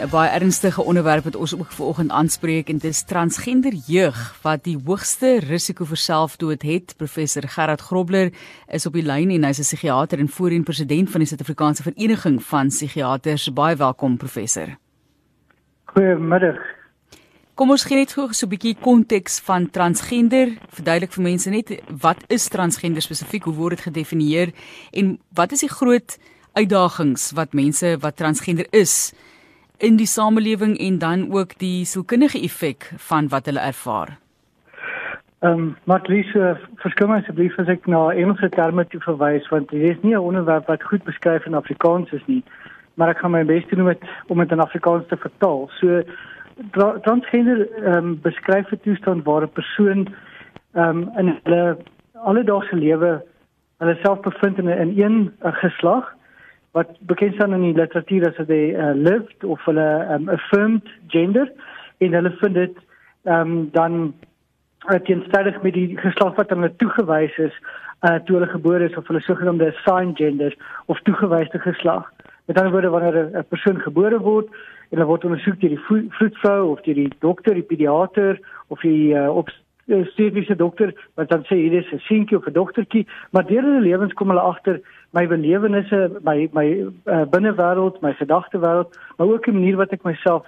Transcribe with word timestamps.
'n 0.00 0.08
baie 0.08 0.30
ernstige 0.30 0.82
onderwerp 0.82 1.24
wat 1.24 1.36
ons 1.36 1.52
ook 1.54 1.72
vanoggend 1.72 2.10
aanspreek 2.10 2.68
en 2.68 2.78
dit 2.78 2.90
is 2.90 3.02
transgender 3.02 3.72
jeug 3.86 4.38
wat 4.42 4.64
die 4.64 4.78
hoogste 4.84 5.38
risiko 5.44 5.84
vir 5.84 5.96
selfdood 5.96 6.62
het. 6.62 6.94
Professor 6.96 7.42
Gerard 7.48 7.80
Grobler 7.80 8.32
is 8.66 8.86
op 8.86 8.92
die 8.92 9.02
lyn 9.02 9.30
en 9.30 9.44
hy's 9.44 9.58
'n 9.58 9.62
psigiater 9.62 10.18
en 10.18 10.28
voorheen 10.28 10.64
president 10.64 11.10
van 11.10 11.20
die 11.20 11.28
Suid-Afrikaanse 11.28 11.82
Vereniging 11.82 12.42
van 12.42 12.68
Psigiaters. 12.68 13.52
Baie 13.52 13.76
welkom 13.76 14.16
professor. 14.16 14.76
Goeiemiddag. 15.84 16.58
Kom 17.54 17.70
ons 17.70 17.84
gee 17.84 17.96
net 17.96 18.12
gou 18.12 18.32
so 18.32 18.46
'n 18.46 18.50
bietjie 18.50 18.76
konteks 18.80 19.38
van 19.40 19.70
transgender. 19.70 20.48
Verduidelik 20.68 21.12
vir 21.12 21.22
mense 21.22 21.50
net 21.50 21.82
wat 22.00 22.24
is 22.28 22.48
transgender 22.48 23.02
spesifiek? 23.02 23.44
Hoe 23.44 23.54
word 23.54 23.76
dit 23.76 23.80
gedefinieer 23.80 24.52
en 24.92 25.18
wat 25.34 25.52
is 25.52 25.60
die 25.60 25.68
groot 25.68 26.18
uitdagings 26.52 27.30
wat 27.30 27.52
mense 27.52 27.98
wat 28.00 28.16
transgender 28.16 28.66
is 28.70 29.12
in 29.80 29.96
die 29.96 30.06
samelewing 30.06 30.78
en 30.78 30.98
dan 30.98 31.32
ook 31.32 31.58
die 31.58 31.84
sielkundige 31.84 32.40
effek 32.40 32.92
van 32.96 33.28
wat 33.28 33.46
hulle 33.46 33.60
ervaar. 33.60 34.18
Ehm 35.40 35.52
um, 35.52 35.76
Matlise, 35.84 36.56
verskoon 36.82 37.08
my 37.08 37.16
asseblief 37.22 37.54
as 37.58 37.68
ek 37.72 37.86
na 37.88 38.10
Engelse 38.12 38.50
terme 38.52 38.84
toe 38.92 39.00
verwys 39.00 39.46
want 39.48 39.70
dit 39.72 39.86
is 39.90 40.02
nie 40.02 40.12
'n 40.12 40.26
onderwerp 40.30 40.66
wat 40.68 40.82
goed 40.82 41.04
beskryf 41.04 41.46
in 41.46 41.54
Afrikaans 41.54 42.12
is 42.12 42.26
nie, 42.26 42.42
maar 42.94 43.08
ek 43.08 43.18
gaan 43.18 43.30
my 43.30 43.44
bes 43.44 43.64
doen 43.70 43.84
met 43.84 44.02
om 44.28 44.38
dit 44.38 44.52
in 44.52 44.60
Afrikaans 44.60 45.06
te 45.08 45.16
vertaal. 45.16 45.70
So 45.80 46.02
transgender 47.02 47.68
ehm 47.72 47.96
um, 47.96 48.20
beskryf 48.20 48.70
'n 48.72 48.80
toestand 48.84 49.24
waar 49.24 49.42
'n 49.42 49.52
persoon 49.52 50.08
ehm 50.74 50.88
um, 50.88 51.10
in 51.16 51.38
hulle 51.42 51.76
alledaagse 52.14 52.76
lewe 52.76 53.24
hulle 53.78 53.98
self 54.02 54.20
bevind 54.20 54.58
in 54.58 54.68
'n 54.68 55.00
een 55.00 55.32
geslag 55.40 56.14
wat 56.72 56.88
bekend 57.00 57.34
staan 57.34 57.54
in 57.54 57.60
die 57.60 57.74
literatuur 57.74 58.28
as 58.28 58.38
'n 58.38 58.52
uh, 58.52 58.94
lived 58.94 59.44
of 59.44 59.66
'n 59.66 59.78
um, 59.78 60.28
affirmed 60.28 60.88
gender 61.06 61.52
en 61.98 62.12
hulle 62.12 62.30
vind 62.30 62.54
dit 62.54 62.76
um, 63.24 63.68
dan 63.72 64.14
uh, 64.88 64.98
teenstrydig 64.98 65.62
met 65.62 65.74
die 65.74 65.98
geslag 65.98 66.34
wat 66.34 66.50
hulle 66.50 66.76
toegewys 66.76 67.36
is 67.38 67.54
uh, 68.00 68.18
toe 68.24 68.38
hulle 68.38 68.50
gebore 68.50 68.84
is 68.88 68.96
of 68.96 69.06
hulle 69.06 69.20
sogenaamde 69.20 69.74
assigned 69.74 70.16
genders 70.16 70.56
of 70.86 71.00
toegewyde 71.00 71.58
geslag. 71.58 72.12
Met 72.44 72.56
ander 72.56 72.72
woorde 72.72 72.88
wanneer 72.88 73.30
'n 73.38 73.44
persoon 73.48 73.80
gebore 73.80 74.18
word 74.18 74.48
en 74.90 74.98
hulle 74.98 75.10
word 75.10 75.24
ondersoek 75.24 75.60
deur 75.60 75.74
die 75.76 76.08
vroedvrou 76.10 76.70
of 76.70 76.80
deur 76.80 76.94
die 76.94 77.12
dokter, 77.18 77.54
die 77.54 77.62
pediater 77.72 78.40
of 78.68 78.80
die 78.80 79.14
uh, 79.14 79.36
op 79.36 79.50
steviese 80.12 80.56
dokter 80.56 80.94
wat 81.14 81.28
dan 81.28 81.44
sê 81.48 81.56
hier 81.56 81.72
is 81.72 81.92
'n 81.92 81.98
seentjie 81.98 82.36
of 82.36 82.46
'n 82.46 82.52
dogtertjie, 82.52 83.06
maar 83.30 83.46
deur 83.46 83.62
hulle 83.62 83.80
lewens 83.80 84.12
kom 84.12 84.28
hulle 84.28 84.40
agter 84.40 84.80
my 85.12 85.26
belewennisse, 85.26 86.20
my 86.22 86.48
my 86.52 86.66
uh, 87.06 87.24
binnewêreld, 87.30 88.00
my 88.00 88.12
gedagtewêreld, 88.14 88.98
maar 89.16 89.26
ook 89.26 89.44
die 89.44 89.54
manier 89.54 89.76
wat 89.76 89.92
ek 89.92 90.02
myself 90.02 90.46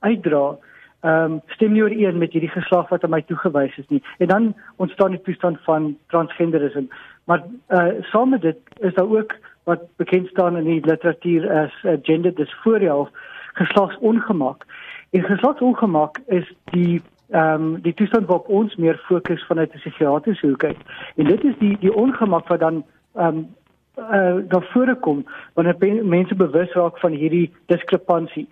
uitdra, 0.00 0.56
ehm 1.00 1.32
um, 1.32 1.40
stem 1.46 1.72
nie 1.72 1.82
ooreen 1.82 2.18
met 2.18 2.32
hierdie 2.32 2.50
geslag 2.50 2.88
wat 2.88 3.04
aan 3.04 3.10
my 3.10 3.22
toegewys 3.22 3.76
is 3.76 3.88
nie. 3.88 4.02
En 4.18 4.26
dan 4.26 4.54
ontstaan 4.76 5.10
die 5.10 5.22
toestand 5.22 5.58
van 5.64 5.96
transgenderisme. 6.06 6.86
Maar 7.24 7.42
uh 7.68 8.02
saam 8.12 8.30
met 8.30 8.42
dit 8.42 8.58
is 8.80 8.94
daar 8.94 9.10
ook 9.18 9.34
wat 9.64 9.80
bekend 9.96 10.28
staan 10.28 10.56
in 10.56 10.64
die 10.64 10.86
literatuur 10.86 11.50
as 11.50 11.74
uh, 11.82 11.96
gender 12.02 12.34
dysphoria 12.34 12.96
of 12.96 13.08
geslagsongemak. 13.52 14.64
En 15.10 15.22
geslagsongemak 15.22 16.18
is 16.26 16.52
die 16.64 17.02
ehm 17.30 17.62
um, 17.62 17.80
die 17.82 17.94
toestand 17.94 18.26
waarop 18.26 18.48
ons 18.48 18.76
meer 18.76 18.98
fokus 19.08 19.46
vanuit 19.46 19.74
'n 19.74 19.78
psigiatriese 19.78 20.46
hoek 20.46 20.64
uit. 20.64 20.78
En 21.16 21.24
dit 21.24 21.44
is 21.44 21.54
die 21.58 21.76
die 21.80 21.94
ongemak 21.94 22.48
wat 22.48 22.60
dan 22.60 22.84
ehm 23.14 23.26
um, 23.26 23.54
uh 23.98 24.36
daar 24.48 24.66
voorkom 24.72 25.26
wanneer 25.54 26.04
mense 26.04 26.34
bewus 26.34 26.72
raak 26.72 26.98
van 26.98 27.12
hierdie 27.12 27.52
diskrepansie. 27.66 28.48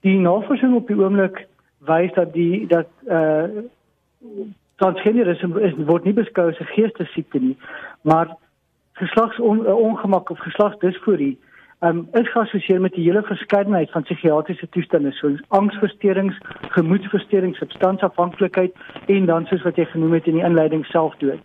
Die 0.00 0.18
navorsing 0.18 0.74
op 0.74 0.86
die 0.86 0.96
oomblik 0.96 1.46
wys 1.78 2.12
dat 2.12 2.32
die 2.32 2.66
dat 2.66 2.88
uh 3.06 3.44
transgenderisme 4.76 5.60
is 5.60 5.74
word 5.86 6.04
nie 6.04 6.12
beskou 6.12 6.48
as 6.50 6.60
'n 6.60 6.74
geestesiekte 6.74 7.38
nie, 7.38 7.56
maar 8.00 8.36
geslagsongemak 8.92 10.30
of 10.30 10.38
geslagsdisforie 10.38 11.38
um, 11.84 12.08
is 12.12 12.30
geassosieer 12.32 12.80
met 12.80 12.96
'n 12.96 13.00
hele 13.00 13.22
verskeidenheid 13.22 13.90
van 13.90 14.02
psigiatriese 14.02 14.68
toestande 14.68 15.12
soos 15.12 15.40
angsversteurings, 15.48 16.38
gemoedversteurings, 16.60 17.58
substansafhanklikheid 17.58 18.72
en 19.06 19.26
dan 19.26 19.46
soos 19.46 19.62
wat 19.62 19.76
jy 19.76 19.84
genoem 19.84 20.12
het 20.12 20.26
in 20.26 20.34
die 20.34 20.44
inleiding 20.44 20.86
selfdood. 20.86 21.40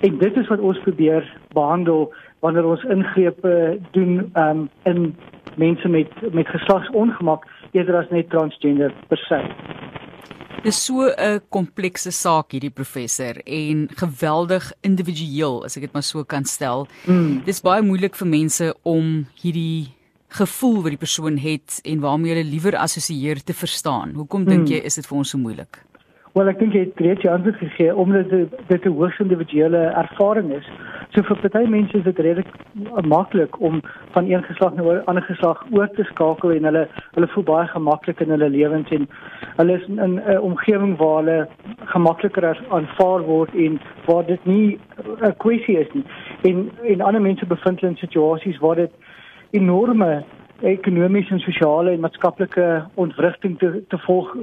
En 0.00 0.18
dit 0.18 0.36
is 0.36 0.48
wat 0.48 0.60
ons 0.60 0.78
probeer 0.78 1.36
behandel 1.52 2.14
wanneer 2.40 2.64
ons 2.64 2.84
ingrepe 2.84 3.78
doen 3.90 4.30
um, 4.34 4.68
in 4.82 5.16
mense 5.56 5.88
met 5.88 6.32
met 6.32 6.48
geslagsongemak 6.48 7.46
eerder 7.70 7.96
as 7.96 8.10
net 8.10 8.30
transgender 8.30 8.92
per 9.08 9.18
se. 9.18 9.40
Dis 10.64 10.84
so 10.84 11.08
'n 11.08 11.40
komplekse 11.48 12.10
saak 12.10 12.52
hierdie 12.52 12.70
professor 12.70 13.36
en 13.44 13.88
geweldig 13.96 14.72
individueel 14.80 15.64
as 15.64 15.76
ek 15.76 15.82
dit 15.82 15.92
maar 15.92 16.02
so 16.02 16.24
kan 16.24 16.44
stel. 16.44 16.88
Mm. 17.06 17.44
Dis 17.44 17.60
baie 17.60 17.82
moeilik 17.82 18.16
vir 18.16 18.28
mense 18.28 18.74
om 18.82 19.26
hierdie 19.42 19.94
gevoel 20.28 20.82
wat 20.82 20.92
die 20.92 21.00
persoon 21.00 21.36
het 21.38 21.80
en 21.84 22.00
waarmee 22.00 22.34
hulle 22.34 22.50
liewer 22.50 22.76
assosieer 22.76 23.42
te 23.42 23.54
verstaan. 23.54 24.14
Hoekom 24.14 24.44
dink 24.44 24.66
mm. 24.66 24.72
jy 24.72 24.80
is 24.84 24.94
dit 24.94 25.06
vir 25.06 25.18
ons 25.18 25.30
so 25.30 25.38
moeilik? 25.38 25.85
Wel 26.36 26.50
ek 26.50 26.58
dink 26.60 26.74
jy 26.76 26.80
het 26.82 26.98
reeds 27.00 27.26
antwoord 27.32 27.56
gegee 27.56 27.92
omdat 27.96 28.28
dit 28.68 28.84
'n 28.84 28.92
hoogs 28.92 29.18
individuele 29.24 29.78
ervaring 30.02 30.50
is. 30.52 30.66
So 31.14 31.22
vir 31.22 31.36
party 31.40 31.64
mense 31.68 31.96
is 31.96 32.04
dit 32.04 32.18
redelik 32.18 32.50
maklik 33.08 33.60
om 33.60 33.80
van 34.12 34.28
een 34.28 34.42
geslag 34.44 34.74
na 34.74 34.82
'n 34.82 35.04
ander 35.04 35.22
geslag 35.22 35.64
oor 35.70 35.88
te 35.88 36.04
skakel 36.04 36.50
en 36.50 36.64
hulle 36.64 36.88
hulle 37.14 37.28
voel 37.28 37.44
baie 37.44 37.68
gemaklik 37.68 38.20
in 38.20 38.30
hulle 38.30 38.50
lewens 38.50 38.90
en 38.90 39.08
hulle 39.56 39.72
is 39.72 39.88
in 39.88 40.20
'n 40.20 40.38
omgewing 40.38 40.96
waar 40.96 41.16
hulle 41.16 41.48
gemakliker 41.84 42.44
aanvaar 42.68 43.20
word 43.22 43.54
en 43.54 43.80
waar 44.04 44.26
dit 44.26 44.44
nie 44.44 44.78
'n 45.22 45.36
kwessie 45.36 45.78
is 45.78 45.92
nie. 45.92 46.04
En 46.42 46.70
en 46.82 47.00
ander 47.00 47.22
mense 47.22 47.46
bevind 47.46 47.80
hulle 47.80 47.92
in 47.92 47.98
situasies 47.98 48.58
waar 48.58 48.76
dit 48.76 48.92
enorme 49.50 50.24
ekonomiese 50.60 51.34
en 51.34 51.40
sosiale 51.40 51.90
en 51.92 52.00
maatskaplike 52.00 52.66
ontwrigting 52.94 53.58
te 53.58 53.82
te 53.88 53.98
volg 53.98 54.36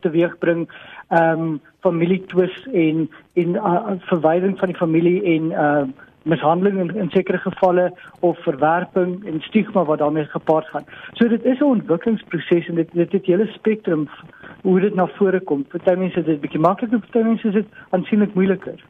teweegbring 0.00 0.68
ehm 1.08 1.40
um, 1.40 1.60
familietwis 1.80 2.66
en 2.72 3.08
en 3.34 3.54
uh, 3.54 3.92
verwydering 4.10 4.58
van 4.58 4.68
die 4.68 4.76
familie 4.76 5.22
en 5.22 5.52
ehm 5.52 5.88
uh, 5.88 6.06
mishandeling 6.22 6.78
in, 6.80 6.96
in 6.96 7.10
sekere 7.10 7.38
gevalle 7.38 7.92
of 8.20 8.38
verwerping 8.44 9.26
en 9.26 9.40
stigma 9.40 9.84
wat 9.84 9.98
daarmee 9.98 10.24
gepaard 10.24 10.66
gaan. 10.66 10.84
So 11.12 11.28
dit 11.28 11.44
is 11.44 11.58
'n 11.58 11.64
ontwikkelingsproses 11.64 12.68
en 12.68 12.74
dit 12.74 12.88
dit 12.92 13.12
het 13.12 13.26
hele 13.26 13.46
spektrum 13.46 14.08
hoe 14.62 14.80
dit 14.80 14.94
na 14.94 15.06
vore 15.06 15.40
kom. 15.40 15.64
Party 15.64 15.94
mense 15.94 16.18
is 16.18 16.24
dit 16.24 16.40
bietjie 16.40 16.60
makliker, 16.60 16.98
party 16.98 17.18
mense 17.18 17.48
is 17.48 17.54
dit 17.54 17.66
aansienlik 17.90 18.34
moeiliker. 18.34 18.84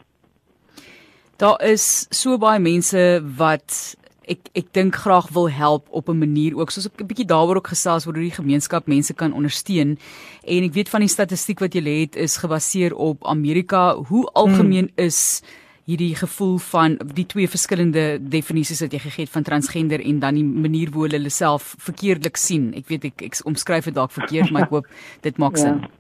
Daar 1.36 1.62
is 1.62 2.06
so 2.10 2.38
baie 2.38 2.60
mense 2.60 3.22
wat 3.36 3.97
ek 4.30 4.50
ek 4.54 4.72
dink 4.76 4.96
graag 5.02 5.30
wil 5.34 5.50
help 5.50 5.86
op 5.91 6.08
'n 6.08 6.18
manier 6.18 6.56
ook. 6.56 6.70
Soos 6.70 6.86
'n 6.86 7.06
bietjie 7.06 7.26
daaroor 7.26 7.56
ook 7.56 7.72
gesels 7.74 8.04
word 8.04 8.16
hoe 8.16 8.28
die 8.28 8.41
gemeenskap 8.41 8.86
mense 8.86 9.14
kan 9.14 9.32
ondersteun. 9.32 9.98
En 10.44 10.62
ek 10.62 10.72
weet 10.72 10.88
van 10.88 11.00
die 11.00 11.08
statistiek 11.08 11.60
wat 11.60 11.74
jy 11.74 12.00
het 12.00 12.16
is 12.16 12.36
gebaseer 12.36 12.94
op 12.94 13.26
Amerika. 13.26 13.94
Hoe 13.94 14.26
algemeen 14.32 14.91
hmm. 14.94 15.06
is 15.06 15.42
hierdie 15.84 16.14
gevoel 16.14 16.58
van 16.58 16.98
die 17.14 17.26
twee 17.26 17.48
verskillende 17.48 18.18
definisies 18.22 18.80
wat 18.80 18.92
jy 18.92 18.98
gegee 18.98 19.24
het 19.24 19.32
van 19.32 19.42
transgender 19.42 20.00
en 20.00 20.18
dan 20.18 20.34
die 20.34 20.44
manier 20.44 20.92
hoe 20.92 21.08
hulle 21.08 21.30
self 21.30 21.74
verkeerdelik 21.78 22.36
sien? 22.36 22.74
Ek 22.74 22.88
weet 22.88 23.04
ek, 23.04 23.22
ek 23.22 23.41
omskryf 23.44 23.84
dit 23.84 23.94
dalk 23.94 24.12
verkeerd 24.12 24.50
maar 24.50 24.62
ek 24.62 24.70
hoop 24.70 24.86
dit 25.22 25.36
maak 25.38 25.56
ja. 25.56 25.91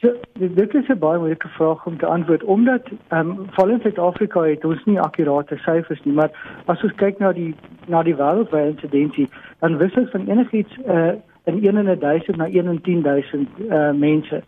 So, 0.00 0.12
dit 0.38 0.74
is 0.74 0.88
'n 0.88 0.98
baie 0.98 1.18
moeilike 1.18 1.48
vraag 1.48 1.86
om 1.86 1.98
te 1.98 2.06
antwoord 2.06 2.44
omdat 2.44 2.82
ehm 3.08 3.30
um, 3.30 3.46
veral 3.50 3.70
in 3.70 3.80
Suid-Afrika 3.80 4.40
het 4.40 4.64
ons 4.64 4.84
nie 4.84 5.00
akkurate 5.00 5.56
syfers 5.56 6.02
nie, 6.04 6.14
maar 6.14 6.30
as 6.66 6.82
ons 6.82 6.94
kyk 6.94 7.18
na 7.18 7.32
die 7.32 7.54
na 7.86 8.02
die 8.02 8.16
wêreldwye 8.16 8.66
insidensie, 8.66 9.28
dan 9.58 9.76
wissel 9.76 10.06
van 10.06 10.26
enigiets 10.26 10.76
uh 10.86 11.12
in 11.44 11.64
1 11.64 11.76
in 11.76 11.98
1000 11.98 12.36
na 12.36 12.46
1 12.46 12.66
in 12.66 12.80
10000 12.80 13.48
uh 13.58 13.92
mense. 13.92 14.42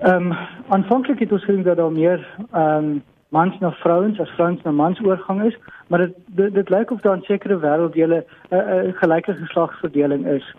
Ehm 0.00 0.26
um, 0.26 0.36
aanvanklik 0.68 1.18
het 1.18 1.32
ons 1.32 1.44
gesien 1.44 1.62
dat 1.62 1.76
daar 1.76 1.92
meer 1.92 2.26
ehm 2.52 2.76
um, 2.76 3.02
mans 3.28 3.58
na 3.58 3.70
vrouens 3.70 4.20
as 4.20 4.30
vrouens 4.30 4.62
na 4.62 4.70
mans 4.70 5.00
oorgang 5.00 5.42
is, 5.42 5.58
maar 5.86 5.98
dit 5.98 6.14
dit, 6.26 6.54
dit 6.54 6.68
lyk 6.68 6.90
of 6.90 7.00
daar 7.00 7.16
'n 7.16 7.22
sekere 7.22 7.58
wêrelddele 7.58 8.24
'n 8.50 8.54
uh, 8.54 8.84
uh, 8.84 8.94
gelyke 8.94 9.34
geslagsverdeling 9.34 10.26
is. 10.26 10.54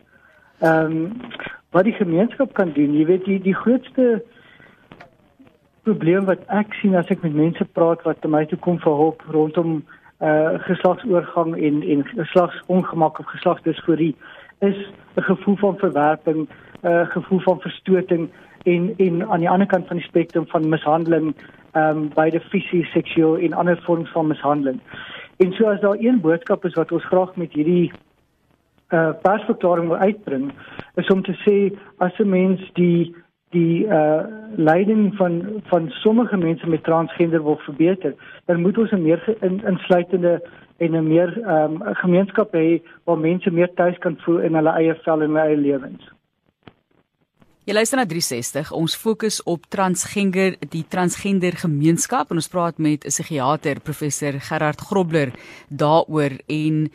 Ehm 0.59 0.85
um, 0.85 1.11
wat 1.71 1.83
die 1.83 1.93
gemeenskap 1.93 2.53
kan 2.53 2.71
doen. 2.75 2.93
Jy 2.93 3.05
weet 3.05 3.25
die 3.25 3.39
die 3.41 3.55
grootste 3.55 4.23
probleem 5.83 6.25
wat 6.25 6.43
ek 6.47 6.73
sien 6.81 6.95
as 6.95 7.09
ek 7.09 7.23
met 7.25 7.33
mense 7.33 7.65
praat 7.73 8.03
wat 8.05 8.21
te 8.21 8.29
my 8.29 8.43
toe 8.45 8.59
kom 8.59 8.79
vir 8.83 8.97
hulp 9.03 9.23
rondom 9.33 9.81
uh 10.21 10.59
geslagsoorgang 10.67 11.55
en 11.57 11.81
en 11.81 12.03
geslagsongemak 12.11 13.19
of 13.19 13.31
geslagsdisforie 13.33 14.15
is 14.61 14.77
'n 15.15 15.21
gevoel 15.21 15.55
van 15.55 15.77
verwerping, 15.77 16.47
'n 16.47 16.87
uh, 16.87 17.09
gevoel 17.09 17.39
van 17.39 17.59
verstoting 17.59 18.29
en 18.63 18.93
en 18.97 19.29
aan 19.29 19.39
die 19.39 19.49
ander 19.49 19.67
kant 19.67 19.87
van 19.87 19.97
die 19.97 20.05
spektrum 20.05 20.47
van 20.47 20.69
mishandeling, 20.69 21.35
ehm 21.71 21.97
um, 21.97 22.09
beide 22.13 22.39
fisies, 22.39 22.91
seksueel 22.91 23.37
en 23.37 23.53
ander 23.53 23.81
vorms 23.81 24.11
van 24.11 24.27
mishandeling. 24.27 24.79
En 25.37 25.53
so 25.53 25.65
as 25.65 25.79
daar 25.79 25.97
een 25.99 26.21
boodskap 26.21 26.65
is 26.65 26.73
wat 26.73 26.91
ons 26.91 27.05
graag 27.05 27.35
met 27.35 27.53
hierdie 27.53 27.91
uh, 28.91 29.11
persverklaring 29.21 29.87
wil 29.87 29.97
uitbring 29.97 30.51
is 30.95 31.07
om 31.07 31.23
te 31.23 31.35
sê 31.45 31.71
as 31.97 32.19
'n 32.19 32.29
mens 32.29 32.71
die 32.73 33.15
die 33.51 33.85
uh 33.85 34.23
leiding 34.55 35.15
van 35.15 35.61
van 35.71 35.89
sommige 35.89 36.37
mense 36.37 36.67
met 36.67 36.83
transgender 36.83 37.43
wil 37.43 37.57
verbeter, 37.57 38.15
dan 38.45 38.61
moet 38.61 38.77
ons 38.77 38.91
'n 38.91 39.01
meer 39.01 39.35
in, 39.39 39.61
insluitende 39.65 40.41
en 40.77 40.95
'n 40.95 41.07
meer 41.07 41.29
um, 41.47 41.81
gemeenskap 41.83 42.53
hê 42.53 42.81
waar 43.03 43.17
mense 43.17 43.51
meer 43.51 43.73
tuis 43.73 43.97
kan 43.97 44.17
voel 44.17 44.39
in 44.39 44.55
hulle 44.55 44.73
eie 44.79 44.95
vel 45.03 45.21
en 45.21 45.29
hulle 45.29 45.47
eie 45.47 45.57
lewens. 45.57 46.11
Jy 47.61 47.73
luister 47.73 47.99
na 47.99 48.05
360. 48.09 48.71
Ons 48.71 48.95
fokus 48.97 49.43
op 49.43 49.67
transgender, 49.69 50.55
die 50.73 50.85
transgender 50.89 51.53
gemeenskap 51.61 52.31
en 52.31 52.41
ons 52.41 52.49
praat 52.49 52.77
met 52.77 53.05
'n 53.05 53.07
psigiater, 53.07 53.79
professor 53.79 54.33
Gerard 54.39 54.81
Grobler 54.81 55.29
daaroor 55.69 56.31
en 56.47 56.89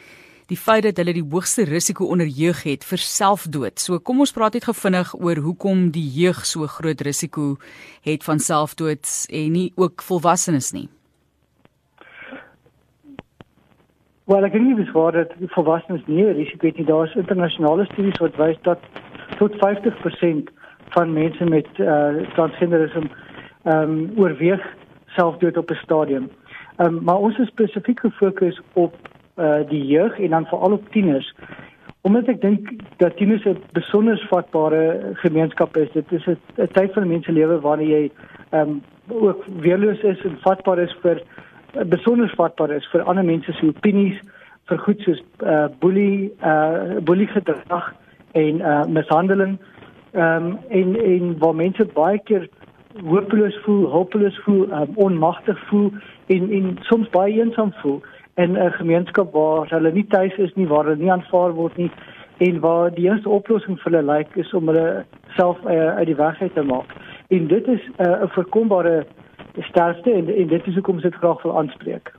die 0.51 0.59
feit 0.59 0.85
dat 0.87 0.99
hulle 1.01 1.15
die 1.17 1.27
hoogste 1.27 1.65
risiko 1.67 2.07
onder 2.15 2.27
jeug 2.27 2.63
het 2.63 2.85
vir 2.87 3.03
selfdood. 3.03 3.81
So 3.83 3.99
kom 3.99 4.21
ons 4.23 4.35
praat 4.35 4.55
net 4.55 4.67
gou 4.69 4.75
vinnig 4.79 5.15
oor 5.19 5.41
hoekom 5.43 5.89
die 5.95 6.07
jeug 6.21 6.45
so 6.47 6.69
groot 6.71 7.03
risiko 7.03 7.57
het 8.07 8.27
van 8.27 8.39
selfdood 8.39 9.11
en 9.31 9.57
nie 9.57 9.73
ook 9.75 10.05
volwassenes 10.07 10.73
nie. 10.77 10.87
Wel, 14.27 14.43
ek 14.47 14.55
dink 14.59 14.79
dis 14.79 14.95
waar 14.95 15.15
dat 15.15 15.35
volwassenes 15.55 16.07
nie 16.07 16.25
risiko 16.35 16.67
het 16.67 16.79
nie. 16.79 16.87
Daar 16.87 17.07
is 17.07 17.19
internasionale 17.19 17.87
studies 17.93 18.23
wat 18.23 18.39
wys 18.39 18.59
dat 18.67 18.83
tot 19.39 19.55
50% 19.63 20.51
van 20.95 21.13
mense 21.13 21.45
met 21.45 21.69
uh, 21.79 22.23
transgenderisme 22.39 23.11
ehm 23.67 23.91
um, 23.91 24.11
oorweeg 24.15 24.63
selfdood 25.19 25.57
op 25.57 25.71
'n 25.71 25.83
stadium. 25.83 26.31
Ehm 26.77 26.97
um, 26.97 27.05
maar 27.05 27.19
ons 27.19 27.39
is 27.39 27.49
spesifiek 27.49 28.01
gefokus 28.01 28.61
op 28.73 28.95
uh, 29.37 29.69
die 29.69 29.87
jeug 29.87 30.19
en 30.19 30.31
dan 30.31 30.47
veral 30.47 30.73
op 30.73 30.89
tieners. 30.91 31.35
Omdat 32.01 32.29
ek 32.29 32.41
dink 32.41 32.71
dat 32.97 33.17
tieners 33.17 33.45
'n 33.45 33.63
besonder 33.73 34.27
vatbare 34.29 35.13
gemeenskap 35.13 35.77
is. 35.77 35.93
Dit 35.93 36.13
is 36.13 36.27
'n 36.27 36.69
tyd 36.73 36.93
van 36.93 37.09
mense 37.09 37.33
lewe 37.33 37.61
waarin 37.61 37.89
jy 37.89 38.11
ehm 38.51 38.69
um, 38.69 38.83
ook 39.09 39.45
weerloos 39.61 40.01
is 40.01 40.25
en 40.25 40.39
vatbaar 40.41 40.79
is 40.79 40.97
vir 41.03 41.23
besonder 41.85 42.33
vatbaar 42.37 42.71
is 42.71 42.89
vir 42.93 43.03
ander 43.03 43.25
mense 43.25 43.53
se 43.53 43.67
opinies 43.67 44.19
vir 44.69 44.79
goed 44.79 45.01
soos 45.01 45.23
uh, 45.43 45.67
boelie 45.79 46.33
uh, 46.43 46.99
boelie 47.05 47.27
gedrag 47.27 47.95
en 48.33 48.61
uh, 48.61 48.85
mishandeling 48.85 49.59
ehm 50.13 50.47
um, 50.47 50.59
en 50.69 50.97
en 50.97 51.39
waar 51.39 51.55
mense 51.55 51.85
baie 51.95 52.19
keer 52.19 52.49
hopeloos 53.05 53.57
voel, 53.65 53.85
hopeloos 53.93 54.39
voel, 54.45 54.73
um, 54.73 54.93
onmagtig 54.95 55.59
voel 55.69 55.91
en 56.27 56.51
en 56.51 56.77
soms 56.81 57.11
baie 57.11 57.41
eensaam 57.41 57.73
voel 57.83 58.01
in 58.37 58.57
'n 58.57 58.73
gemeenskap 58.73 59.33
waar 59.33 59.69
hulle 59.69 59.93
nie 59.93 60.07
tuis 60.07 60.37
is 60.37 60.55
nie, 60.55 60.67
waar 60.67 60.85
hulle 60.85 61.03
nie 61.03 61.13
aanvaar 61.13 61.53
word 61.53 61.77
nie 61.77 61.91
en 62.39 62.61
waar 62.61 62.91
die 62.95 63.07
enigste 63.09 63.29
oplossing 63.29 63.79
vir 63.81 63.93
hulle 63.93 64.13
lyk 64.13 64.37
is 64.37 64.53
om 64.55 64.67
hulle 64.69 65.05
self 65.37 65.59
uh, 65.65 65.97
uit 65.97 66.07
die 66.07 66.17
weg 66.17 66.39
te 66.55 66.63
maak. 66.63 66.93
En 67.29 67.47
dit 67.47 67.69
is 67.69 67.81
uh, 67.99 68.07
'n 68.07 68.23
uh, 68.23 68.29
voorkombare 68.29 69.07
sterfte 69.61 70.13
en, 70.13 70.29
en 70.37 70.47
dit 70.47 70.67
is 70.67 70.75
hoekom 70.75 71.01
dit 71.01 71.15
graag 71.15 71.43
wil 71.43 71.59
aanspreek 71.59 72.13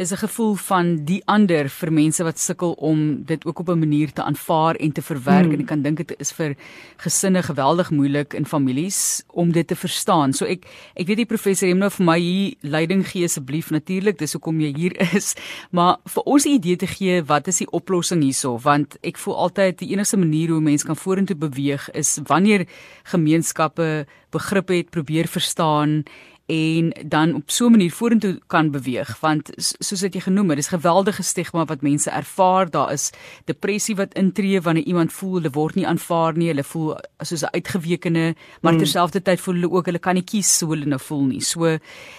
dis 0.00 0.12
'n 0.12 0.16
gevoel 0.16 0.54
van 0.54 1.04
die 1.04 1.22
ander 1.24 1.68
vir 1.68 1.92
mense 1.92 2.24
wat 2.24 2.38
sukkel 2.38 2.72
om 2.72 3.24
dit 3.24 3.44
ook 3.44 3.58
op 3.58 3.68
'n 3.68 3.78
manier 3.78 4.12
te 4.12 4.22
aanvaar 4.22 4.74
en 4.74 4.92
te 4.92 5.02
verwerk 5.02 5.44
hmm. 5.44 5.52
en 5.52 5.60
ek 5.60 5.66
kan 5.66 5.82
dink 5.82 5.96
dit 5.96 6.14
is 6.18 6.32
vir 6.32 6.56
gesinne 6.96 7.42
geweldig 7.42 7.90
moeilik 7.90 8.34
in 8.34 8.46
families 8.46 9.22
om 9.28 9.52
dit 9.52 9.66
te 9.66 9.76
verstaan. 9.76 10.32
So 10.32 10.44
ek 10.44 10.64
ek 10.94 11.06
weet 11.06 11.16
die 11.16 11.32
professor 11.34 11.68
het 11.68 11.76
nou 11.76 11.90
vir 11.90 12.04
my 12.04 12.18
hier 12.18 12.54
leiding 12.60 13.06
gee 13.06 13.24
asseblief 13.24 13.70
natuurlik 13.70 14.18
dis 14.18 14.32
hoekom 14.32 14.60
jy 14.60 14.72
hier 14.76 14.96
is, 15.18 15.34
maar 15.70 15.96
vir 16.06 16.22
ons 16.22 16.44
'n 16.44 16.48
idee 16.48 16.76
te 16.76 16.86
gee 16.86 17.22
wat 17.22 17.48
is 17.48 17.58
die 17.58 17.70
oplossing 17.70 18.22
hierso 18.22 18.58
want 18.58 18.96
ek 19.02 19.18
voel 19.18 19.36
altyd 19.36 19.78
die 19.78 19.92
enigste 19.92 20.16
manier 20.16 20.48
hoe 20.48 20.60
mense 20.60 20.86
kan 20.86 20.96
vorentoe 20.96 21.36
beweeg 21.36 21.90
is 21.90 22.18
wanneer 22.24 22.66
gemeenskappe 23.04 24.06
begrip 24.30 24.68
het, 24.68 24.90
probeer 24.90 25.26
verstaan 25.26 26.04
en 26.50 26.90
dan 27.06 27.34
op 27.34 27.50
so 27.50 27.66
'n 27.66 27.70
manier 27.70 27.92
vorentoe 27.92 28.40
kan 28.46 28.70
beweeg 28.70 29.20
want 29.20 29.50
soos 29.56 30.00
dit 30.00 30.14
jy 30.14 30.20
genoem 30.20 30.48
het, 30.48 30.56
dis 30.56 30.68
geweldige 30.68 31.22
stigma 31.22 31.64
wat 31.64 31.82
mense 31.82 32.10
ervaar. 32.10 32.70
Daar 32.70 32.92
is 32.92 33.12
depressie 33.44 33.96
wat 33.96 34.14
intree 34.14 34.60
wanneer 34.60 34.84
iemand 34.84 35.12
voel 35.12 35.34
hulle 35.34 35.50
word 35.50 35.74
nie 35.74 35.86
aanvaar 35.86 36.36
nie, 36.36 36.48
hulle 36.48 36.62
voel 36.62 36.98
soos 37.18 37.42
'n 37.42 37.54
uitgewekene, 37.54 38.34
maar 38.62 38.72
hmm. 38.72 38.82
terselfdertyd 38.82 39.40
voel 39.40 39.54
hulle 39.54 39.70
ook 39.70 39.86
hulle 39.86 39.98
kan 39.98 40.14
nie 40.14 40.24
kies 40.24 40.60
hoe 40.60 40.74
hulle 40.74 40.86
nou 40.86 41.00
voel 41.00 41.24
nie. 41.24 41.40
So 41.40 41.78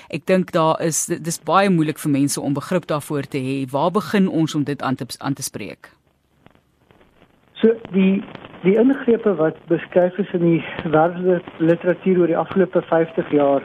ek 0.10 0.25
dink 0.25 0.51
daar 0.51 0.81
is 0.81 1.06
dis 1.06 1.39
baie 1.44 1.69
moeilik 1.69 2.00
vir 2.00 2.12
mense 2.12 2.42
om 2.42 2.54
begrip 2.54 2.88
daarvoor 2.88 3.24
te 3.24 3.38
hê. 3.38 3.66
Waar 3.72 3.92
begin 3.92 4.28
ons 4.28 4.56
om 4.56 4.63
dit 4.63 4.81
aan 4.81 4.95
te 4.95 5.06
aan 5.19 5.33
te 5.33 5.44
spreek? 5.44 5.89
So 7.54 7.68
die 7.92 8.24
die 8.63 8.78
ingrepe 8.78 9.36
wat 9.36 9.57
beskryf 9.68 10.18
is 10.18 10.31
in 10.33 10.44
die 10.45 10.63
wêreldliteratuur 10.94 12.19
oor 12.19 12.28
die 12.28 12.38
afgelope 12.38 12.81
50 12.81 13.31
jaar 13.31 13.63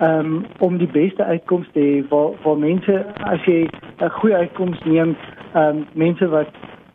um, 0.00 0.44
om 0.58 0.78
die 0.78 0.90
beste 0.90 1.24
uitkomste 1.24 1.72
te 1.72 1.80
hê 1.80 2.08
waar 2.08 2.34
waar 2.42 2.58
mense 2.58 3.04
as 3.24 3.44
jy 3.44 3.68
'n 4.00 4.10
goeie 4.20 4.36
uitkoms 4.36 4.80
neem, 4.84 5.16
um, 5.54 5.86
mense 5.92 6.28
wat 6.28 6.50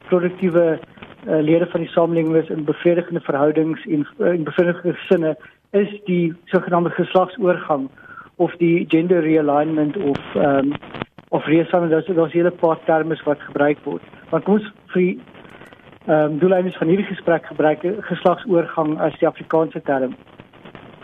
produktiewe 0.09 0.79
uh, 1.27 1.41
lede 1.41 1.65
van 1.65 1.79
die 1.79 1.89
samelewing 1.89 2.35
is 2.35 2.49
in 2.49 2.63
bevredigende 2.65 3.19
verhoudings 3.19 3.85
en 3.85 4.07
uh, 4.19 4.33
in 4.33 4.43
bevredigende 4.43 4.93
gesinne 4.93 5.35
is 5.71 6.01
die 6.05 6.33
sogenaamde 6.45 6.89
geslagsoorgang 6.89 7.89
of 8.35 8.55
die 8.57 8.85
gender 8.87 9.21
realignment 9.21 9.97
of 9.97 10.19
ehm 10.35 10.57
um, 10.57 10.73
of 11.31 11.45
reësame 11.45 11.87
dat 11.87 12.07
daar's 12.15 12.33
hele 12.33 12.51
paar 12.51 12.79
terme 12.85 13.15
wat 13.23 13.39
gebruik 13.39 13.77
word. 13.83 14.03
Want 14.29 14.43
kom 14.43 14.53
ons 14.53 14.73
vir 14.93 15.15
ehm 16.07 16.11
um, 16.11 16.39
doeleindes 16.39 16.77
van 16.77 16.87
hierdie 16.87 17.05
gesprek 17.05 17.45
gebruik 17.45 17.85
geslagsoorgang 18.09 18.99
as 18.99 19.17
die 19.19 19.27
Afrikaanse 19.27 19.81
term. 19.81 20.15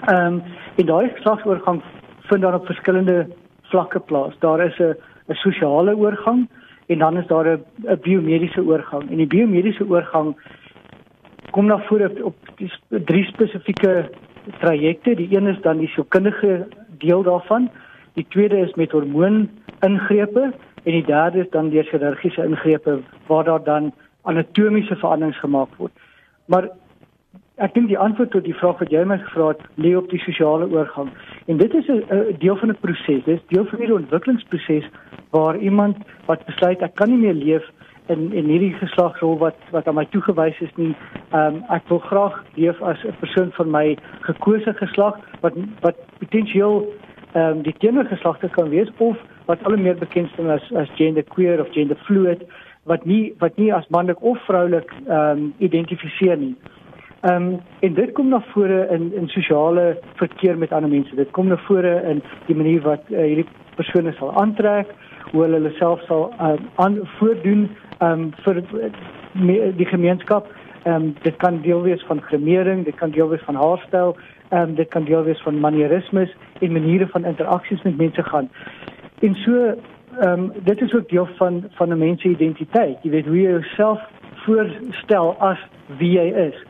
Ehm 0.08 0.34
um, 0.34 0.44
en 0.76 0.86
daai 0.86 1.10
geslagsoorgang 1.10 1.82
vind 2.30 2.42
dan 2.42 2.54
op 2.54 2.66
verskillende 2.66 3.28
vlakke 3.62 4.00
plaas. 4.00 4.36
Daar 4.40 4.66
is 4.66 4.78
'n 4.80 4.96
'n 5.28 5.34
sosiale 5.34 5.96
oorgang 5.96 6.50
en 6.86 6.98
dan 6.98 7.18
is 7.18 7.28
daar 7.28 7.48
'n 7.48 7.64
'n 7.84 8.00
biomediese 8.02 8.64
oorgang. 8.64 9.10
En 9.12 9.18
die 9.18 9.28
biomediese 9.28 9.86
oorgang 9.90 10.36
kom 11.52 11.66
na 11.66 11.80
vore 11.80 12.10
op, 12.10 12.24
op 12.24 12.36
die 12.56 12.72
drie 12.90 13.26
spesifieke 13.26 14.10
trajecte. 14.60 15.16
Die 15.16 15.38
een 15.38 15.48
is 15.48 15.62
dan 15.62 15.78
die 15.78 15.88
sielkundige 15.88 16.68
deel 16.98 17.24
daarvan. 17.24 17.70
Die 18.14 18.26
tweede 18.30 18.58
is 18.58 18.74
met 18.74 18.92
hormoon 18.92 19.50
ingrepe 19.80 20.54
en 20.84 20.92
die 20.92 21.06
derde 21.06 21.40
is 21.40 21.50
dan 21.50 21.70
deur 21.70 21.84
chirurgiese 21.84 22.44
ingrepe 22.44 23.00
waar 23.28 23.44
daar 23.44 23.64
dan 23.64 23.94
anatomiese 24.22 24.96
veranderings 24.96 25.40
gemaak 25.40 25.76
word. 25.76 25.92
Maar 26.46 26.70
Ek 27.58 27.74
dink 27.74 27.88
die 27.90 27.98
antwoord 27.98 28.30
tot 28.36 28.44
die 28.46 28.54
vraag 28.54 28.78
wat 28.84 28.92
jy 28.94 29.02
my 29.10 29.16
gevra 29.18 29.48
het, 29.50 29.62
lê 29.82 29.96
op 29.98 30.12
die 30.12 30.20
sosiale 30.22 30.68
oorgang. 30.70 31.08
En 31.50 31.58
dit 31.58 31.74
is 31.74 31.88
'n 31.90 32.36
deel 32.38 32.56
van 32.56 32.70
'n 32.70 32.78
proses. 32.82 33.24
Dit 33.26 33.40
is 33.40 33.48
deel 33.50 33.66
van 33.66 33.80
die 33.80 33.94
ontwikkelingsproses 33.94 34.86
waar 35.32 35.58
iemand 35.58 35.98
wat 36.28 36.46
besluit 36.46 36.82
ek 36.82 36.96
kan 36.96 37.10
nie 37.10 37.18
meer 37.18 37.34
leef 37.34 37.66
in 38.08 38.32
in 38.34 38.46
hierdie 38.46 38.74
geslagsrol 38.74 39.38
wat 39.38 39.58
wat 39.72 39.88
aan 39.88 39.96
my 39.96 40.06
toegewys 40.06 40.60
is 40.62 40.76
nie. 40.76 40.96
Ehm 41.32 41.56
um, 41.56 41.64
ek 41.70 41.90
wil 41.90 42.00
graag 42.00 42.44
leef 42.56 42.82
as 42.82 43.04
'n 43.04 43.16
persoon 43.20 43.52
van 43.52 43.72
my 43.72 43.98
gekose 44.22 44.74
geslag 44.74 45.18
wat 45.42 45.54
wat 45.82 45.98
potensieel 46.20 46.86
ehm 47.34 47.58
um, 47.58 47.62
die 47.62 47.76
teenoor 47.78 48.06
geslagte 48.06 48.50
kan 48.50 48.70
wees 48.70 48.90
of 48.98 49.18
wat 49.46 49.64
al 49.64 49.78
meer 49.78 49.98
bekend 49.98 50.30
staan 50.30 50.50
as 50.50 50.74
as 50.74 50.90
gender 50.96 51.24
queer 51.24 51.60
of 51.60 51.72
gender 51.72 51.98
fluid 52.06 52.44
wat 52.84 53.06
nie 53.06 53.34
wat 53.40 53.58
nie 53.58 53.74
as 53.74 53.88
manlik 53.88 54.22
of 54.22 54.38
vroulik 54.46 54.94
ehm 55.08 55.38
um, 55.38 55.54
identifiseer 55.58 56.38
nie. 56.38 56.56
Um, 57.22 57.60
en 57.80 57.94
dit 57.94 58.12
kom 58.12 58.30
na 58.30 58.42
vore 58.54 58.88
in 58.92 59.14
in 59.14 59.28
sosiale 59.28 59.98
verkeer 60.16 60.58
met 60.58 60.72
ander 60.72 60.90
mense. 60.90 61.16
Dit 61.16 61.32
kom 61.32 61.48
na 61.48 61.58
vore 61.58 62.02
in 62.10 62.22
die 62.46 62.56
manier 62.56 62.82
wat 62.82 63.04
uh, 63.10 63.18
hierdie 63.18 63.48
persone 63.76 64.14
sal 64.18 64.34
aantrek, 64.42 64.94
hoe 65.32 65.44
hulle 65.44 65.60
hulle 65.60 65.74
self 65.78 66.02
sal 66.08 66.30
uh, 66.40 66.56
aan 66.76 67.00
voordoen 67.18 67.70
ehm 67.98 68.12
um, 68.12 68.32
vir 68.46 68.62
die 69.78 69.90
gemeenskap. 69.90 70.50
Ehm 70.84 70.96
um, 70.96 71.16
dit 71.24 71.36
kan 71.38 71.62
deel 71.62 71.82
wees 71.82 72.04
van 72.08 72.22
gremering, 72.22 72.86
dit 72.86 72.96
kan 72.96 73.12
deel 73.12 73.30
wees 73.30 73.46
van 73.46 73.56
haarstyl, 73.56 74.16
ehm 74.50 74.62
um, 74.62 74.76
dit 74.76 74.88
kan 74.88 75.04
deel 75.04 75.24
wees 75.24 75.42
van 75.42 75.60
manierismes 75.60 76.36
en 76.60 76.72
maniere 76.72 77.08
van 77.08 77.26
interaksies 77.26 77.82
met 77.82 77.98
mense 77.98 78.24
gaan. 78.24 78.50
En 79.20 79.36
so 79.36 79.76
ehm 80.22 80.30
um, 80.30 80.52
dit 80.64 80.82
is 80.82 80.94
ook 80.94 81.10
deel 81.10 81.28
van 81.38 81.64
van 81.70 81.90
'n 81.90 81.98
mens 81.98 82.22
se 82.22 82.30
identiteit. 82.30 82.98
Jy 83.02 83.10
weet 83.10 83.26
hoe 83.26 83.42
jy 83.42 83.50
jouself 83.50 84.02
voorstel 84.46 85.36
as 85.40 85.60
wie 85.98 86.12
jy 86.12 86.28
is. 86.48 86.66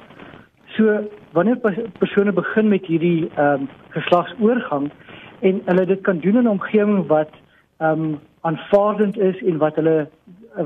So 0.78 1.10
wanneer 1.34 1.58
persone 2.00 2.32
begin 2.32 2.68
met 2.70 2.86
hierdie 2.86 3.30
ehm 3.36 3.62
um, 3.62 3.70
geslagsoorgang 3.90 4.92
en 5.40 5.62
hulle 5.66 5.86
dit 5.86 6.02
kan 6.02 6.20
doen 6.20 6.38
in 6.38 6.44
'n 6.44 6.54
omgewing 6.58 7.08
wat 7.08 7.32
ehm 7.78 8.04
um, 8.04 8.20
aanvaardend 8.42 9.18
is 9.18 9.42
en 9.44 9.58
wat 9.58 9.76
hulle 9.76 10.08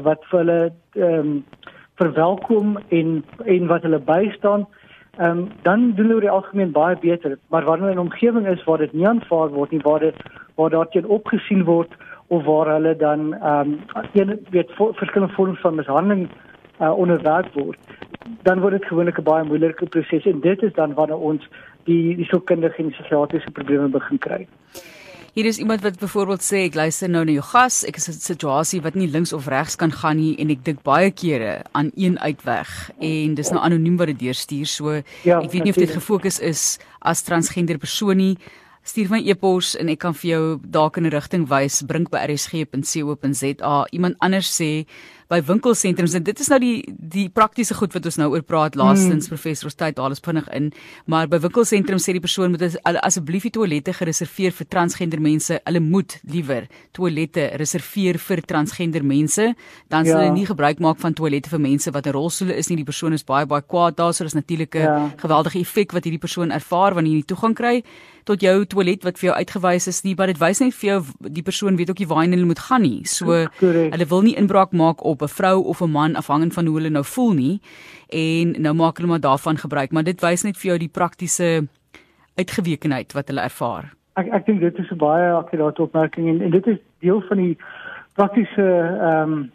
wat 0.07 0.25
vir 0.29 0.39
hulle 0.39 0.71
ehm 0.91 1.19
um, 1.19 1.45
verwelkom 1.95 2.77
en 2.87 3.23
en 3.45 3.67
wat 3.67 3.81
hulle 3.81 3.99
bystaan, 3.99 4.67
ehm 5.17 5.37
um, 5.37 5.47
dan 5.61 5.79
doen 5.95 6.05
hulle 6.05 6.13
oor 6.13 6.27
die 6.27 6.37
algemeen 6.39 6.71
baie 6.71 6.97
beter. 6.99 7.37
Maar 7.47 7.63
wanneer 7.63 7.95
'n 7.95 8.05
omgewing 8.07 8.47
is 8.47 8.63
waar 8.63 8.77
dit 8.77 8.93
nie 8.93 9.07
aanvaar 9.07 9.49
word 9.49 9.71
nie, 9.71 9.81
waar 9.83 9.99
dit 9.99 10.15
waar 10.55 10.69
daar 10.69 10.89
teen 10.89 11.07
opgesien 11.07 11.63
word 11.63 11.91
of 12.27 12.43
waar 12.43 12.67
hulle 12.67 12.95
dan 12.95 13.33
ehm 13.33 13.59
um, 13.59 13.79
een 14.13 14.45
weet 14.49 14.71
verskillende 14.75 15.33
vorms 15.33 15.59
van 15.59 15.75
mishandeling 15.75 16.29
uh, 16.81 16.97
onderwerp 16.97 17.53
word, 17.53 17.79
dan 18.43 18.59
word 18.59 18.79
dit 18.79 18.85
gewoonlik 18.89 19.19
'n 19.19 19.23
baie 19.23 19.43
moeilike 19.43 19.85
proses 19.85 20.25
en 20.25 20.39
dit 20.39 20.63
is 20.63 20.73
dan 20.73 20.93
wanneer 20.93 21.17
ons 21.17 21.47
die 21.85 22.15
die 22.15 22.25
sielkundige 22.25 22.83
en 22.83 22.91
psigiatriese 22.91 23.51
probleme 23.51 23.87
begin 23.87 24.17
kry. 24.17 24.47
Hier 25.33 25.45
is 25.45 25.57
iemand 25.57 25.81
wat 25.81 25.99
byvoorbeeld 25.99 26.43
sê 26.43 26.65
ek 26.67 26.75
luister 26.75 27.07
nou 27.09 27.21
na 27.23 27.31
jou 27.31 27.43
gas, 27.53 27.85
ek 27.87 27.95
is 27.95 28.07
in 28.07 28.13
'n 28.13 28.19
situasie 28.19 28.81
wat 28.81 28.95
nie 28.95 29.07
links 29.07 29.33
of 29.33 29.47
regs 29.47 29.75
kan 29.75 29.91
gaan 29.91 30.17
nie 30.17 30.35
en 30.35 30.49
ek 30.49 30.63
dink 30.63 30.83
baie 30.83 31.11
kere 31.11 31.63
aan 31.71 31.91
een 31.95 32.19
uitweg 32.19 32.91
en 32.99 33.35
dis 33.35 33.49
nou 33.49 33.61
anoniem 33.63 33.97
wat 33.97 34.07
dit 34.07 34.19
deurstuur. 34.19 34.65
So 34.67 35.01
ja, 35.23 35.39
ek 35.39 35.51
weet 35.51 35.63
nie 35.63 35.71
of 35.71 35.79
dit 35.79 35.89
gefokus 35.89 36.39
is 36.39 36.79
as 36.99 37.23
transgender 37.23 37.77
persoon 37.77 38.17
nie. 38.17 38.37
Stuur 38.83 39.09
my 39.09 39.21
e-pos 39.29 39.75
en 39.77 39.89
ek 39.89 39.99
kan 39.99 40.13
vir 40.13 40.29
jou 40.31 40.59
dalk 40.63 40.97
in 40.97 41.05
'n 41.05 41.13
rigting 41.13 41.47
wys, 41.47 41.81
bring 41.81 42.09
by 42.09 42.17
rsg.co.za. 42.27 43.87
Iemand 43.91 44.15
anders 44.19 44.61
sê 44.61 44.85
by 45.31 45.39
winkelsentrums 45.47 46.15
en 46.17 46.25
dit 46.27 46.41
is 46.43 46.49
nou 46.51 46.59
die 46.59 46.75
die 47.15 47.27
praktiese 47.31 47.75
goed 47.77 47.93
wat 47.95 48.07
ons 48.09 48.17
nou 48.19 48.27
oor 48.33 48.43
praat 48.43 48.75
laastens 48.79 49.27
hmm. 49.27 49.31
professor 49.31 49.73
tyd 49.83 49.99
alles 49.99 50.19
vinnig 50.25 50.47
in 50.57 50.71
maar 51.11 51.29
by 51.31 51.39
winkelsentrums 51.45 52.07
sê 52.07 52.15
die 52.17 52.23
persoon 52.23 52.55
moet 52.55 52.77
asseblief 52.83 53.47
die 53.47 53.53
toilette 53.55 53.95
gereserveer 53.95 54.55
vir 54.59 54.69
transgender 54.75 55.23
mense 55.23 55.59
hulle 55.63 55.83
moet 55.85 56.17
liewer 56.33 56.67
toilette 56.97 57.47
reserveer 57.61 58.19
vir 58.19 58.43
transgender 58.51 59.05
mense 59.07 59.51
dan 59.93 60.05
sal 60.05 60.17
ja. 60.17 60.19
hulle 60.25 60.35
nie 60.35 60.47
gebruik 60.49 60.83
maak 60.83 60.99
van 61.03 61.15
toilette 61.15 61.51
vir 61.53 61.63
mense 61.63 61.95
wat 61.95 62.09
in 62.11 62.17
rolstoele 62.17 62.57
is 62.59 62.71
nie 62.71 62.81
die 62.81 62.87
persoon 62.87 63.15
is 63.15 63.27
baie 63.27 63.47
baie 63.47 63.63
kwaad 63.63 63.99
daar 64.01 64.13
so 64.13 64.27
is 64.27 64.37
natuurlik 64.37 64.75
'n 64.75 64.87
ja. 64.87 65.11
geweldige 65.17 65.59
effek 65.59 65.91
wat 65.95 66.03
hierdie 66.03 66.25
persoon 66.27 66.51
ervaar 66.51 66.93
wanneer 66.93 67.13
jy 67.13 67.21
nie 67.23 67.31
toegang 67.31 67.55
kry 67.55 67.83
tot 68.27 68.43
jou 68.43 68.65
toilet 68.69 69.03
wat 69.05 69.19
vir 69.19 69.29
jou 69.29 69.35
uitgewys 69.37 69.87
is 69.89 70.01
nie, 70.05 70.13
maar 70.17 70.31
dit 70.31 70.39
wys 70.41 70.61
net 70.61 70.75
vir 70.77 70.87
jou 70.89 70.99
die 71.37 71.43
persoon 71.45 71.77
weet 71.79 71.91
ook 71.93 72.01
nie 72.01 72.09
waar 72.09 72.25
hulle 72.25 72.47
moet 72.47 72.63
gaan 72.67 72.85
nie. 72.85 73.01
So 73.09 73.47
Correct. 73.59 73.93
hulle 73.95 74.07
wil 74.13 74.25
nie 74.27 74.35
inbraak 74.39 74.75
maak 74.77 75.03
op 75.07 75.20
'n 75.23 75.27
vrou 75.27 75.63
of 75.63 75.81
'n 75.81 75.91
man 75.91 76.15
afhangend 76.15 76.53
van 76.53 76.65
hoe 76.65 76.75
hulle 76.75 76.89
nou 76.89 77.03
voel 77.03 77.33
nie 77.33 77.61
en 78.09 78.55
nou 78.61 78.73
maak 78.73 78.97
hulle 78.97 79.09
maar 79.09 79.19
daarvan 79.19 79.57
gebruik, 79.57 79.91
maar 79.91 80.03
dit 80.03 80.21
wys 80.21 80.43
net 80.43 80.57
vir 80.57 80.69
jou 80.69 80.77
die 80.77 80.89
praktiese 80.99 81.67
uitgewekenheid 82.35 83.13
wat 83.13 83.27
hulle 83.27 83.41
ervaar. 83.41 83.93
Ek 84.15 84.27
ek 84.27 84.45
dink 84.45 84.59
dit 84.59 84.77
is 84.79 84.91
'n 84.91 84.97
baie 84.97 85.31
akkurate 85.31 85.81
opmerking 85.81 86.27
en, 86.27 86.41
en 86.41 86.51
dit 86.51 86.67
is 86.67 86.77
deel 86.99 87.21
van 87.21 87.37
die 87.37 87.57
praktiese 88.13 88.67
ehm 89.01 89.33
um, 89.33 89.51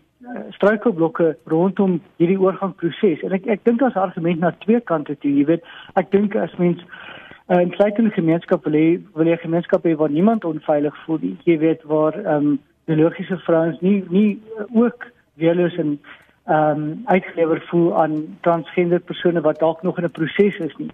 struikelblokke 0.51 1.37
rondom 1.45 2.01
hierdie 2.17 2.41
oorgangsproses. 2.41 3.23
En 3.23 3.33
ek 3.33 3.47
ek 3.47 3.65
dink 3.65 3.83
as 3.83 3.95
argument 3.95 4.41
na 4.41 4.51
twee 4.51 4.81
kante 4.81 5.17
toe, 5.19 5.31
jy 5.31 5.45
weet, 5.45 5.63
ek 5.95 6.11
dink 6.11 6.35
as 6.35 6.57
mens 6.59 6.83
Uh, 7.49 7.61
in 7.61 7.73
feite 7.73 8.03
'n 8.03 8.11
gemeenskap 8.11 8.65
wil 8.65 8.73
hê 8.73 9.01
wil 9.15 9.27
jy 9.27 9.33
'n 9.33 9.47
gemeenskap 9.47 9.85
hê 9.85 9.95
waar 9.95 10.11
niemand 10.11 10.45
onveilig 10.45 10.97
voel 11.05 11.19
nie. 11.21 11.37
Jy 11.45 11.59
weet 11.59 11.83
waar 11.83 12.15
ehm 12.19 12.47
um, 12.47 12.59
biologiese 12.87 13.39
vrouens 13.39 13.81
nie 13.81 14.05
nie 14.09 14.43
ook 14.75 15.07
weerloos 15.37 15.77
en 15.77 16.01
ehm 16.47 16.81
um, 16.81 17.01
uitgelewer 17.05 17.61
voel 17.67 17.97
aan 18.03 18.39
transgender 18.41 19.01
persone 19.01 19.41
wat 19.41 19.59
dalk 19.59 19.83
nog 19.83 19.99
in 19.99 20.05
'n 20.05 20.11
proses 20.11 20.57
is 20.57 20.77
nie. 20.77 20.91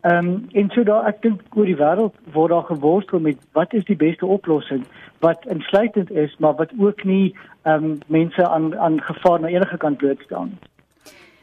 Ehm 0.00 0.26
um, 0.26 0.46
en 0.52 0.70
so 0.70 0.82
daar 0.82 1.06
ek 1.06 1.22
dink 1.22 1.40
oor 1.54 1.64
die 1.64 1.76
wêreld 1.76 2.14
word 2.32 2.50
daar 2.50 2.66
geworstel 2.70 3.20
met 3.20 3.38
wat 3.52 3.72
is 3.72 3.84
die 3.84 3.96
beste 3.96 4.26
oplossing 4.26 4.84
wat 5.18 5.46
insluitend 5.46 6.10
is 6.10 6.36
maar 6.38 6.54
wat 6.54 6.72
ook 6.78 7.04
nie 7.04 7.34
ehm 7.62 7.84
um, 7.84 7.98
mense 8.06 8.48
aan 8.48 8.78
aan 8.78 9.00
gevaar 9.02 9.40
na 9.40 9.48
enige 9.48 9.76
kant 9.76 9.96
blootstel 9.96 10.44
nie. 10.44 10.58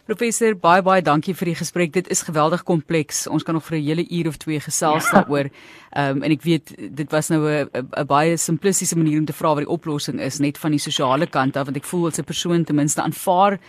Professor, 0.06 0.54
baie 0.54 0.84
baie 0.86 1.02
dankie 1.02 1.34
vir 1.34 1.50
die 1.50 1.56
gesprek. 1.58 1.90
Dit 1.96 2.12
is 2.14 2.20
geweldig 2.28 2.62
kompleks. 2.64 3.24
Ons 3.26 3.42
kan 3.44 3.56
nog 3.58 3.64
vir 3.66 3.78
'n 3.78 3.86
hele 3.86 4.06
uur 4.06 4.28
of 4.28 4.38
twee 4.38 4.60
gesels 4.60 5.10
ja. 5.10 5.12
daaroor. 5.12 5.50
Ehm 5.92 6.18
um, 6.18 6.24
en 6.24 6.32
ek 6.32 6.44
weet 6.44 6.96
dit 6.96 7.12
was 7.12 7.30
nou 7.30 7.42
'n 7.42 7.70
'n 7.74 8.06
baie 8.06 8.38
simplistiese 8.38 8.96
manier 8.96 9.20
om 9.20 9.26
te 9.26 9.34
vra 9.34 9.56
wat 9.56 9.66
die 9.66 9.74
oplossing 9.74 10.22
is 10.22 10.38
net 10.40 10.58
van 10.58 10.72
die 10.72 10.80
sosiale 10.80 11.26
kant 11.26 11.58
af 11.58 11.66
want 11.66 11.78
ek 11.78 11.86
voel 11.86 12.08
as 12.08 12.20
'n 12.20 12.24
persoon 12.24 12.64
ten 12.64 12.76
minste 12.76 13.02
aanvaar 13.02 13.60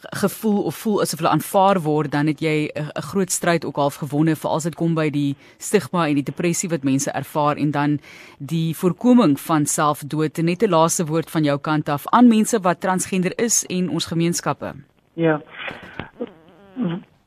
gevoel 0.00 0.62
of 0.62 0.76
voel 0.76 1.00
asof 1.02 1.18
hulle 1.18 1.32
aanvaar 1.32 1.80
word 1.82 2.10
dan 2.10 2.26
het 2.26 2.40
jy 2.40 2.70
'n 2.74 3.02
groot 3.02 3.30
stryd 3.30 3.64
ook 3.64 3.76
half 3.76 3.96
gewonne 3.96 4.36
vir 4.36 4.50
as 4.50 4.62
dit 4.62 4.74
kom 4.74 4.94
by 4.94 5.10
die 5.10 5.36
stigma 5.58 6.08
en 6.08 6.14
die 6.14 6.30
depressie 6.32 6.68
wat 6.68 6.84
mense 6.84 7.10
ervaar 7.10 7.56
en 7.56 7.70
dan 7.70 8.00
die 8.38 8.74
voorkoming 8.74 9.40
van 9.40 9.66
selfdood 9.66 10.38
net 10.38 10.62
'n 10.62 10.70
laaste 10.70 11.04
woord 11.04 11.30
van 11.30 11.44
jou 11.44 11.58
kant 11.58 11.88
af 11.88 12.06
aan 12.06 12.28
mense 12.28 12.58
wat 12.60 12.80
transgender 12.80 13.32
is 13.38 13.64
en 13.66 13.88
ons 13.88 14.06
gemeenskappe. 14.06 14.74
Ja. 15.18 15.40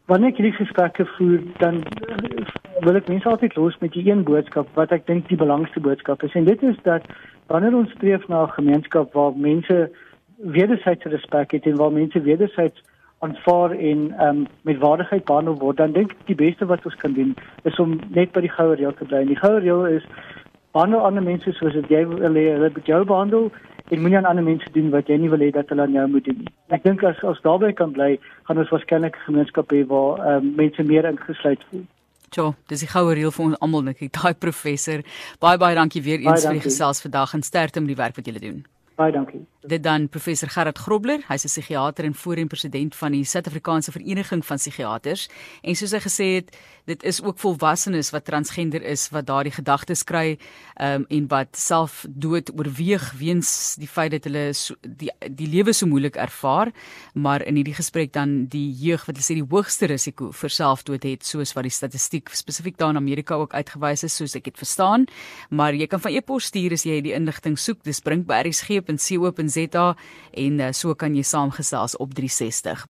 Wanneer 0.07 0.31
ek 0.31 0.37
hierdie 0.39 0.55
gesprekke 0.55 1.03
voer, 1.17 1.41
dan 1.59 1.81
wil 2.85 2.95
ek 2.95 3.09
mense 3.11 3.27
altyd 3.27 3.57
los 3.59 3.75
met 3.83 3.91
die 3.91 4.05
een 4.07 4.23
boodskap 4.27 4.69
wat 4.79 4.93
ek 4.95 5.03
dink 5.09 5.27
die 5.27 5.39
belangrikste 5.39 5.83
boodskap 5.83 6.23
is 6.23 6.37
en 6.39 6.47
dit 6.47 6.63
is 6.63 6.79
dat 6.87 7.03
wanneer 7.51 7.75
ons 7.75 7.91
streef 7.97 8.23
na 8.31 8.45
'n 8.45 8.55
gemeenskap 8.55 9.11
waar 9.13 9.35
mense 9.35 9.91
wederzijds 10.55 11.11
respek 11.15 11.51
het 11.51 11.67
en 11.67 11.75
waar 11.75 11.91
mense 11.91 12.21
wederzijds 12.21 12.83
aanvaar 13.19 13.71
en 13.71 13.99
um, 14.27 14.47
met 14.61 14.79
waardigheid 14.79 15.25
behandel 15.25 15.57
word, 15.59 15.77
dan 15.77 15.91
dink 15.91 16.11
ek 16.11 16.25
die 16.31 16.39
beste 16.39 16.65
wat 16.65 16.85
ons 16.85 16.95
kan 16.95 17.13
doen 17.13 17.35
is 17.63 17.79
om 17.79 17.99
net 18.09 18.31
by 18.31 18.41
die 18.41 18.55
goue 18.55 18.75
reël 18.75 18.93
te 18.93 19.05
bly. 19.05 19.19
En 19.21 19.33
die 19.35 19.41
goue 19.43 19.59
reël 19.59 19.85
is 19.85 20.07
behandel 20.71 21.05
ander 21.05 21.23
mense 21.23 21.51
soos 21.53 21.75
jy 21.75 22.05
wil 22.07 22.39
hê 22.39 22.47
hulle 22.55 22.71
moet 22.73 22.87
jou 22.87 23.03
behandel 23.05 23.51
en 23.91 24.01
moenie 24.01 24.17
aan 24.17 24.25
ander 24.25 24.43
mense 24.43 24.71
doen 24.71 24.89
wat 24.89 25.09
jy 25.11 25.17
nie 25.19 25.29
wil 25.29 25.43
hê 25.43 25.49
dat 25.51 25.69
hulle 25.69 25.83
aan 25.83 25.95
jou 25.97 26.07
moet 26.07 26.25
doen 26.25 26.37
nie. 26.39 26.51
Ek 26.71 26.83
dink 26.87 27.03
as 27.03 27.19
ons 27.27 27.41
daarbey 27.43 27.73
kan 27.75 27.91
bly, 27.95 28.13
gaan 28.47 28.61
ons 28.63 28.71
waarskynlik 28.71 29.17
'n 29.17 29.25
gemeenskap 29.27 29.73
hê 29.75 29.81
waar 29.87 30.21
um, 30.31 30.53
mense 30.55 30.83
meer 30.83 31.05
ingesluit 31.05 31.63
voel. 31.69 31.83
Ja, 32.31 32.53
dis 32.67 32.83
'n 32.83 32.93
goue 32.95 33.13
reël 33.13 33.31
vir 33.31 33.45
ons 33.45 33.59
almal, 33.59 33.83
net 33.83 33.99
daai 33.99 34.33
professor. 34.33 35.03
Baie 35.39 35.57
baie 35.57 35.75
dankie 35.75 36.03
weer 36.03 36.19
eens 36.19 36.45
vir 36.45 36.53
die 36.53 36.67
gesels 36.69 37.01
vandag 37.01 37.33
en 37.33 37.43
sterkte 37.43 37.79
met 37.79 37.91
die 37.91 38.03
werk 38.03 38.15
wat 38.15 38.25
julle 38.25 38.39
doen. 38.39 38.65
Baie 39.01 39.11
dankie. 39.11 39.41
Dit 39.61 39.83
dan 39.83 40.07
professor 40.09 40.49
Gerard 40.49 40.77
Grobler, 40.77 41.21
hy's 41.27 41.45
'n 41.45 41.47
psigiater 41.47 42.05
en 42.05 42.13
voorheen 42.13 42.47
president 42.47 42.95
van 42.95 43.11
die 43.11 43.23
Suid-Afrikaanse 43.23 43.91
Vereniging 43.91 44.45
van 44.45 44.57
Psigiaters. 44.57 45.29
En 45.61 45.75
soos 45.75 45.91
hy 45.91 45.99
gesê 45.99 46.27
het, 46.35 46.57
dit 46.85 47.03
is 47.03 47.21
ook 47.21 47.39
volwassenes 47.39 48.09
wat 48.09 48.25
transgender 48.25 48.81
is 48.81 49.09
wat 49.09 49.25
daardie 49.25 49.51
gedagtes 49.51 50.03
kry 50.03 50.37
um, 50.81 51.05
en 51.09 51.27
wat 51.27 51.57
self 51.57 52.05
dood 52.09 52.49
oorweeg 52.57 53.11
weens 53.11 53.75
die 53.77 53.87
feit 53.87 54.11
dat 54.11 54.23
hulle 54.23 54.53
so, 54.53 54.75
die 54.81 55.11
die 55.29 55.47
lewe 55.47 55.73
so 55.73 55.85
moeilik 55.85 56.15
ervaar, 56.15 56.71
maar 57.13 57.41
in 57.41 57.55
hierdie 57.55 57.77
gesprek 57.77 58.13
dan 58.13 58.45
die 58.45 58.71
jeug 58.71 59.05
wat 59.05 59.15
hulle 59.15 59.25
sê 59.25 59.37
die 59.37 59.49
hoogste 59.49 59.85
risiko 59.85 60.31
vir 60.31 60.49
selfdood 60.49 61.03
het 61.03 61.25
soos 61.25 61.53
wat 61.53 61.63
die 61.63 61.77
statistiek 61.77 62.29
spesifiek 62.29 62.77
daar 62.77 62.89
in 62.89 62.97
Amerika 62.97 63.35
ook 63.35 63.53
uitgewys 63.53 64.03
is 64.03 64.15
soos 64.15 64.35
ek 64.35 64.43
dit 64.43 64.57
verstaan. 64.57 65.05
Maar 65.49 65.73
jy 65.73 65.87
kan 65.87 65.99
van 65.99 66.11
e-pos 66.11 66.45
stuur 66.45 66.73
as 66.73 66.85
jy 66.85 67.01
die 67.01 67.13
inligting 67.13 67.57
soek. 67.59 67.83
Dis 67.83 68.01
bring 68.01 68.25
by 68.25 68.41
rsg.co.za 68.97 69.95
en 70.31 70.59
uh, 70.59 70.71
so 70.75 70.95
kan 70.95 71.15
jy 71.15 71.23
saamgesels 71.23 71.97
op 72.01 72.13
360 72.17 72.87